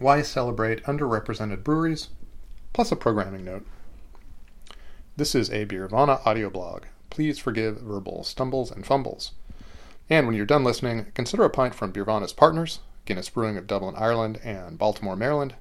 [0.00, 2.10] Why celebrate underrepresented breweries?
[2.72, 3.66] Plus a programming note.
[5.16, 6.84] This is a Beervana audio blog.
[7.10, 9.32] Please forgive verbal stumbles and fumbles.
[10.08, 13.96] And when you're done listening, consider a pint from Beervana's partners, Guinness Brewing of Dublin,
[13.98, 15.56] Ireland, and Baltimore, Maryland,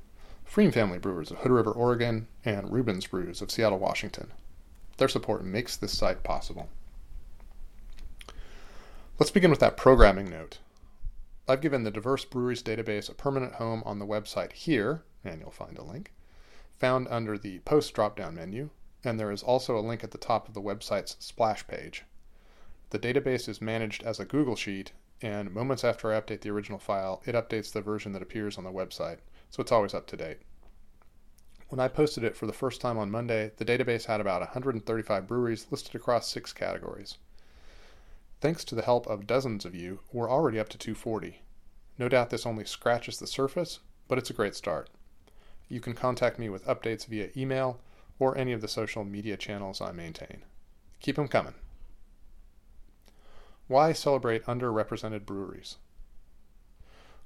[0.48, 4.32] pFriem Family Brewers of Hood River, Oregon, and Reuben's Brews of Seattle, Washington.
[4.98, 6.70] Their support makes this site possible.
[9.18, 10.60] Let's begin with that programming note.
[11.50, 15.50] I've given the Diverse Breweries database a permanent home on the website here, and you'll
[15.50, 16.12] find a link,
[16.78, 18.70] found under the Post drop down menu,
[19.02, 22.04] and there is also a link at the top of the website's splash page.
[22.90, 24.92] The database is managed as a Google Sheet,
[25.22, 28.66] and moments after I update the original file, it updates the version that appears on
[28.66, 29.20] the website,
[29.50, 30.40] so it's always up to date.
[31.70, 35.26] When I posted it for the first time on Monday, the database had about 135
[35.26, 37.18] breweries listed across six categories.
[38.40, 41.42] Thanks to the help of dozens of you, we're already up to 240.
[41.98, 44.92] No doubt this only scratches the surface, but it's a great start.
[45.68, 47.80] You can contact me with updates via email
[48.20, 50.44] or any of the social media channels I maintain.
[51.00, 51.56] Keep them coming.
[53.68, 55.78] Why celebrate underrepresented breweries?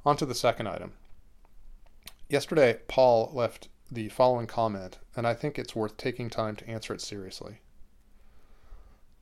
[0.05, 0.93] On to the second item.
[2.29, 6.93] Yesterday, Paul left the following comment, and I think it's worth taking time to answer
[6.93, 7.59] it seriously.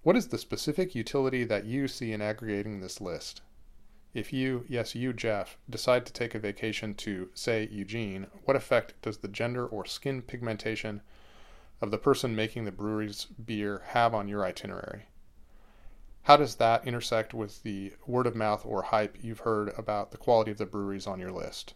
[0.01, 3.41] What is the specific utility that you see in aggregating this list?
[4.13, 8.93] If you, yes, you, Jeff, decide to take a vacation to, say, Eugene, what effect
[9.01, 11.01] does the gender or skin pigmentation
[11.81, 15.09] of the person making the brewery's beer have on your itinerary?
[16.23, 20.17] How does that intersect with the word of mouth or hype you've heard about the
[20.17, 21.73] quality of the breweries on your list?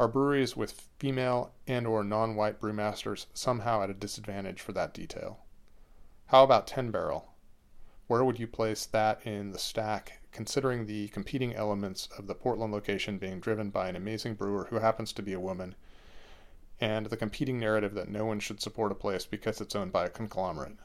[0.00, 5.38] Are breweries with female and or non-white brewmasters somehow at a disadvantage for that detail?
[6.26, 7.28] How about 10 Barrel?
[8.08, 12.72] Where would you place that in the stack, considering the competing elements of the Portland
[12.72, 15.74] location being driven by an amazing brewer who happens to be a woman,
[16.80, 20.04] and the competing narrative that no one should support a place because it's owned by
[20.04, 20.76] a conglomerate?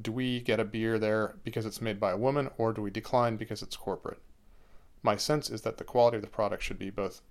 [0.00, 2.90] Do we get a beer there because it's made by a woman, or do we
[2.90, 4.20] decline because it's corporate?
[5.02, 7.22] My sense is that the quality of the product should be both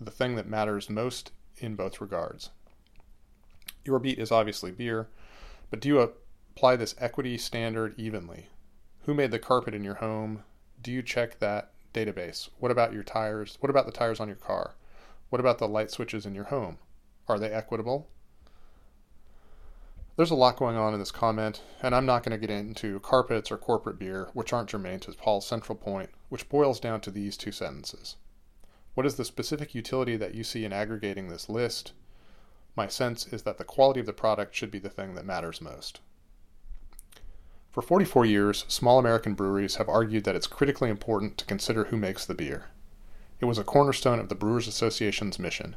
[0.00, 2.48] the thing that matters most in both regards.
[3.84, 5.08] Your beat is obviously beer,
[5.68, 8.46] but do you apply this equity standard evenly?
[9.04, 10.44] Who made the carpet in your home?
[10.80, 12.48] Do you check that database?
[12.60, 13.58] What about your tires?
[13.58, 14.74] What about the tires on your car?
[15.28, 16.78] What about the light switches in your home?
[17.26, 18.08] Are they equitable?
[20.14, 23.00] There's a lot going on in this comment, and I'm not going to get into
[23.00, 27.10] carpets or corporate beer, which aren't germane to Paul's central point, which boils down to
[27.10, 28.14] these two sentences.
[28.94, 31.92] What is the specific utility that you see in aggregating this list?
[32.76, 35.60] My sense is that the quality of the product should be the thing that matters
[35.60, 36.00] most.
[37.72, 41.96] For 44 years, small American breweries have argued that it's critically important to consider who
[41.96, 42.66] makes the beer.
[43.40, 45.76] It was a cornerstone of the Brewers Association's mission.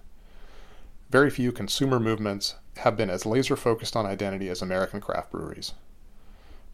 [1.09, 5.71] Very few consumer movements have been as laser focused on identity as American craft breweries.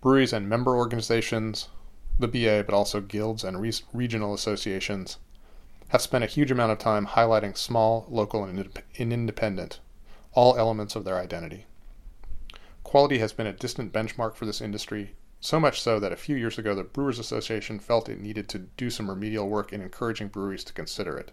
[0.02, 1.70] Breweries and member organizations,
[2.18, 5.18] the BA, but also guilds and re- regional associations,
[5.90, 9.82] have spent a huge amount of time highlighting small, local, and independent,
[10.34, 11.68] all elements of their identity.
[12.84, 16.36] Quality has been a distant benchmark for this industry, so much so that a few
[16.36, 20.28] years ago the Brewers Association felt it needed to do some remedial work in encouraging
[20.28, 21.32] breweries to consider it.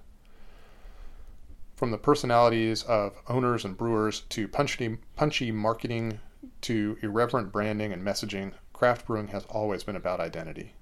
[1.76, 6.20] From the personalities of owners and brewers to punchy, punchy marketing
[6.62, 10.74] to irreverent branding and messaging, craft brewing has always been about identity.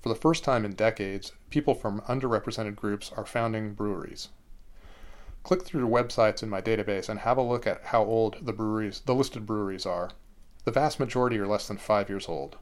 [0.00, 4.28] For the first time in decades, people from underrepresented groups are founding breweries.
[5.44, 8.52] Click through the websites in my database and have a look at how old the
[8.52, 10.10] breweries, the listed breweries are.
[10.64, 12.56] The vast majority are less than five years old.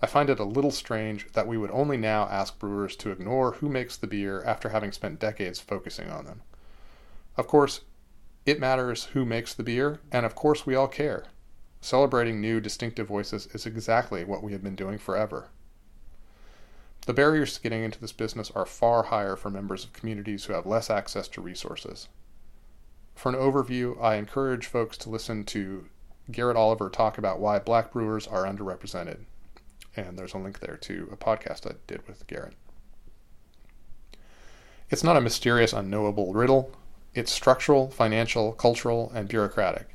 [0.00, 3.52] I find it a little strange that we would only now ask brewers to ignore
[3.52, 6.40] who makes the beer after having spent decades focusing on them.
[7.36, 7.82] Of course,
[8.46, 11.26] it matters who makes the beer, and of course we all care.
[11.82, 15.50] Celebrating new, distinctive voices is exactly what we have been doing forever.
[17.06, 20.52] The barriers to getting into this business are far higher for members of communities who
[20.52, 22.08] have less access to resources.
[23.14, 25.86] For an overview, I encourage folks to listen to
[26.30, 29.18] Garrett Oliver talk about why black brewers are underrepresented.
[29.96, 32.54] And there's a link there to a podcast I did with Garrett.
[34.88, 36.72] It's not a mysterious, unknowable riddle.
[37.14, 39.88] It's structural, financial, cultural, and bureaucratic.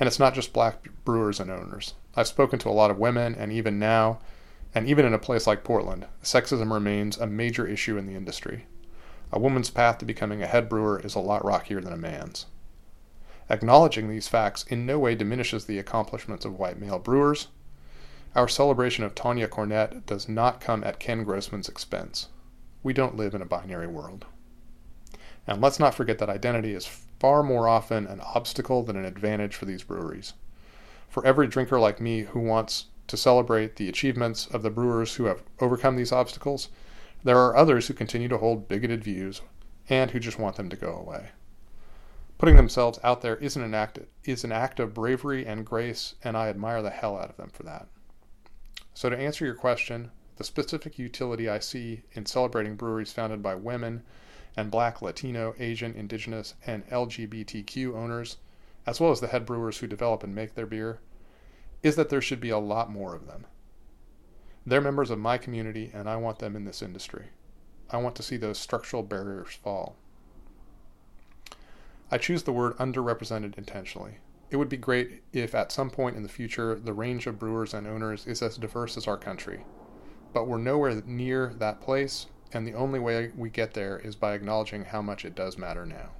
[0.00, 1.94] And it's not just black brewers and owners.
[2.14, 4.18] I've spoken to a lot of women, and even now,
[4.76, 8.66] and even in a place like Portland, sexism remains a major issue in the industry.
[9.32, 12.44] A woman's path to becoming a head brewer is a lot rockier than a man's.
[13.48, 17.48] Acknowledging these facts in no way diminishes the accomplishments of white male brewers.
[18.34, 22.28] Our celebration of Tonya Cornett does not come at Ken Grossman's expense.
[22.82, 24.26] We don't live in a binary world.
[25.46, 26.84] And let's not forget that identity is
[27.18, 30.34] far more often an obstacle than an advantage for these breweries.
[31.08, 35.24] For every drinker like me who wants to celebrate the achievements of the brewers who
[35.24, 36.68] have overcome these obstacles,
[37.24, 39.40] there are others who continue to hold bigoted views
[39.88, 41.30] and who just want them to go away.
[42.38, 46.36] Putting themselves out there isn't an act is an act of bravery and grace, and
[46.36, 47.88] I admire the hell out of them for that.
[48.92, 53.54] So to answer your question, the specific utility I see in celebrating breweries founded by
[53.54, 54.02] women
[54.56, 58.36] and black, Latino, Asian, indigenous, and LGBTQ owners,
[58.86, 61.00] as well as the head brewers who develop and make their beer,
[61.86, 63.46] is that there should be a lot more of them.
[64.66, 67.26] They're members of my community, and I want them in this industry.
[67.90, 69.94] I want to see those structural barriers fall.
[72.10, 74.18] I choose the word underrepresented intentionally.
[74.50, 77.72] It would be great if at some point in the future the range of brewers
[77.72, 79.64] and owners is as diverse as our country.
[80.32, 84.34] But we're nowhere near that place, and the only way we get there is by
[84.34, 86.10] acknowledging how much it does matter now.